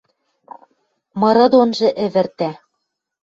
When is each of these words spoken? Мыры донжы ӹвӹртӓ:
Мыры 1.19 1.45
донжы 1.51 1.87
ӹвӹртӓ: 2.05 2.51